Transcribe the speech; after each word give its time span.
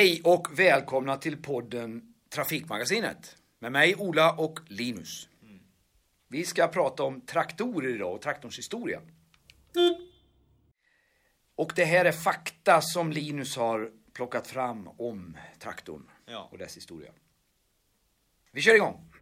Hej 0.00 0.20
och 0.24 0.58
välkomna 0.58 1.16
till 1.16 1.42
podden 1.42 2.14
Trafikmagasinet. 2.28 3.36
Med 3.58 3.72
mig 3.72 3.94
Ola 3.96 4.32
och 4.32 4.60
Linus. 4.66 5.28
Vi 6.28 6.44
ska 6.44 6.68
prata 6.68 7.02
om 7.02 7.20
traktorer 7.20 7.94
idag 7.94 8.14
och 8.14 8.20
traktorns 8.20 8.58
historia. 8.58 9.00
Och 11.54 11.72
det 11.76 11.84
här 11.84 12.04
är 12.04 12.12
fakta 12.12 12.80
som 12.80 13.12
Linus 13.12 13.56
har 13.56 13.90
plockat 14.12 14.46
fram 14.46 14.88
om 14.88 15.36
traktorn 15.58 16.10
Ja. 16.26 16.48
och 16.52 16.58
dess 16.58 16.76
historia. 16.76 17.12
Vi 18.52 18.60
kör 18.60 18.74
igång! 18.74 19.12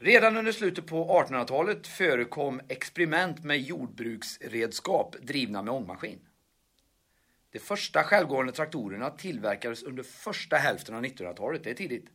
Redan 0.00 0.36
under 0.36 0.52
slutet 0.52 0.86
på 0.86 1.24
1800-talet 1.26 1.86
förekom 1.86 2.60
experiment 2.68 3.44
med 3.44 3.60
jordbruksredskap 3.60 5.16
drivna 5.20 5.62
med 5.62 5.74
ångmaskin. 5.74 6.20
De 7.52 7.58
första 7.58 8.02
självgående 8.04 8.52
traktorerna 8.52 9.10
tillverkades 9.10 9.82
under 9.82 10.02
första 10.02 10.56
hälften 10.56 10.94
av 10.94 11.04
1900-talet. 11.04 11.64
Det 11.64 11.70
är 11.70 11.74
tidigt. 11.74 12.06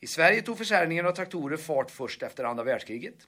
I 0.00 0.06
Sverige 0.06 0.42
tog 0.42 0.58
försäljningen 0.58 1.06
av 1.06 1.12
traktorer 1.12 1.56
fart 1.56 1.90
först 1.90 2.22
efter 2.22 2.44
andra 2.44 2.64
världskriget. 2.64 3.26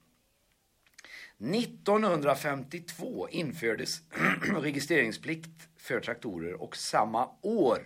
1952 1.39 3.29
infördes 3.29 4.01
registreringsplikt 4.61 5.69
för 5.77 6.01
traktorer 6.01 6.63
och 6.63 6.77
samma 6.77 7.29
år 7.43 7.79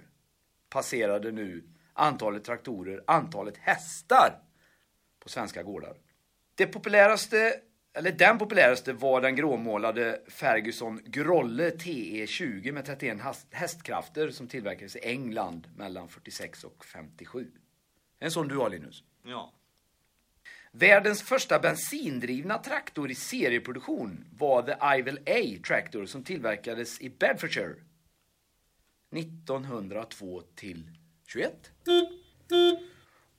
passerade 0.68 1.32
nu 1.32 1.64
antalet 1.92 2.44
traktorer 2.44 3.04
antalet 3.06 3.56
hästar 3.56 4.42
på 5.20 5.28
svenska 5.28 5.62
gårdar. 5.62 5.96
Det 6.54 6.66
populäraste, 6.66 7.60
eller 7.96 8.12
den 8.12 8.38
populäraste 8.38 8.92
var 8.92 9.20
den 9.20 9.36
gråmålade 9.36 10.20
Ferguson 10.28 11.00
Grolle 11.04 11.70
TE20 11.70 12.72
med 12.72 12.84
31 12.86 13.18
hast- 13.20 13.46
hästkrafter 13.50 14.30
som 14.30 14.48
tillverkades 14.48 14.96
i 14.96 15.00
England 15.02 15.68
mellan 15.76 16.08
46 16.08 16.64
och 16.64 16.84
57. 16.84 17.50
En 18.18 18.30
sån 18.30 18.48
du 18.48 18.56
har 18.56 18.70
Linus. 18.70 19.02
Ja. 19.24 19.52
Världens 20.72 21.22
första 21.22 21.58
bensindrivna 21.58 22.58
traktor 22.58 23.10
i 23.10 23.14
serieproduktion 23.14 24.24
var 24.38 24.62
The 24.62 24.98
Ivel 24.98 25.18
A 25.26 25.62
Tractor 25.66 26.06
som 26.06 26.24
tillverkades 26.24 27.00
i 27.00 27.10
Bedfordshire 27.10 27.74
1902 29.16 30.42
till 30.54 30.90
21. 31.26 31.70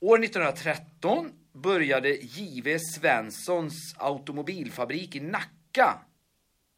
År 0.00 0.24
1913 0.24 1.32
började 1.56 2.08
J.V. 2.08 2.78
Svenssons 2.78 3.94
automobilfabrik 3.98 5.16
i 5.16 5.20
Nacka 5.20 5.98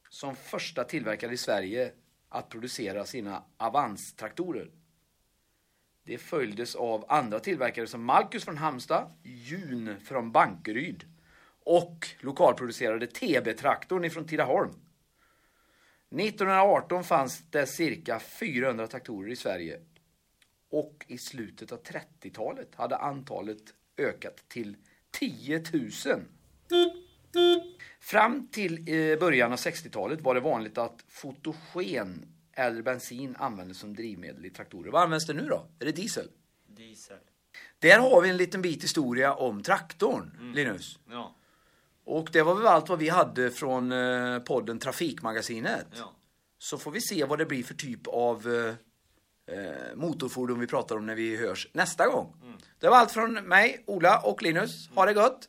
som 0.08 0.36
första 0.36 0.84
tillverkare 0.84 1.32
i 1.32 1.36
Sverige 1.36 1.92
att 2.28 2.48
producera 2.48 3.04
sina 3.04 3.42
Avance-traktorer. 3.56 4.70
Det 6.04 6.18
följdes 6.18 6.74
av 6.74 7.04
andra 7.08 7.40
tillverkare 7.40 7.86
som 7.86 8.04
Marcus 8.04 8.44
från 8.44 8.56
Halmstad, 8.56 9.12
Jun 9.22 10.00
från 10.00 10.32
Bankeryd 10.32 11.04
och 11.64 12.08
lokalproducerade 12.20 13.06
TB-traktorn 13.06 14.04
ifrån 14.04 14.26
Tidaholm. 14.26 14.70
1918 16.10 17.04
fanns 17.04 17.50
det 17.50 17.66
cirka 17.66 18.18
400 18.20 18.86
traktorer 18.86 19.30
i 19.30 19.36
Sverige 19.36 19.80
och 20.70 21.04
i 21.08 21.18
slutet 21.18 21.72
av 21.72 21.82
30-talet 21.82 22.74
hade 22.74 22.96
antalet 22.96 23.74
ökat 23.98 24.48
till 24.48 24.76
10 25.10 25.62
000. 25.72 25.90
Fram 28.00 28.48
till 28.48 28.74
eh, 28.78 29.18
början 29.18 29.52
av 29.52 29.58
60-talet 29.58 30.20
var 30.20 30.34
det 30.34 30.40
vanligt 30.40 30.78
att 30.78 31.04
fotogen 31.08 32.26
eller 32.52 32.82
bensin 32.82 33.36
användes 33.38 33.78
som 33.78 33.94
drivmedel 33.94 34.46
i 34.46 34.50
traktorer. 34.50 34.90
Vad 34.90 35.02
används 35.02 35.26
det 35.26 35.34
nu 35.34 35.46
då? 35.46 35.66
Är 35.78 35.84
det 35.84 35.92
diesel? 35.92 36.28
Diesel. 36.66 37.18
Där 37.78 37.98
har 37.98 38.22
vi 38.22 38.28
en 38.28 38.36
liten 38.36 38.62
bit 38.62 38.84
historia 38.84 39.34
om 39.34 39.62
traktorn, 39.62 40.52
Linus. 40.54 40.98
Ja. 41.10 41.34
Och 42.04 42.28
det 42.32 42.42
var 42.42 42.54
väl 42.54 42.66
allt 42.66 42.88
vad 42.88 42.98
vi 42.98 43.08
hade 43.08 43.50
från 43.50 43.92
eh, 43.92 44.38
podden 44.38 44.78
Trafikmagasinet. 44.78 45.86
Ja. 45.96 46.14
Så 46.58 46.78
får 46.78 46.90
vi 46.90 47.00
se 47.00 47.24
vad 47.24 47.38
det 47.38 47.46
blir 47.46 47.62
för 47.62 47.74
typ 47.74 48.06
av 48.06 48.48
eh, 49.48 49.96
motorfordon 49.96 50.60
vi 50.60 50.66
pratar 50.66 50.96
om 50.96 51.06
när 51.06 51.14
vi 51.14 51.36
hörs 51.36 51.68
nästa 51.72 52.06
gång. 52.06 52.34
Det 52.80 52.88
var 52.88 52.96
allt 52.96 53.12
från 53.12 53.34
mig, 53.34 53.84
Ola 53.86 54.18
och 54.18 54.42
Linus. 54.42 54.88
Ha 54.94 55.06
det 55.06 55.14
gott! 55.14 55.48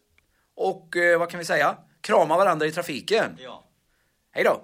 Och 0.56 0.98
eh, 0.98 1.20
vad 1.20 1.30
kan 1.30 1.38
vi 1.40 1.46
säga? 1.46 1.78
Krama 2.02 2.38
varandra 2.38 2.66
i 2.66 2.72
trafiken. 2.72 3.38
Ja. 3.44 3.64
Hej 4.32 4.44
då! 4.44 4.62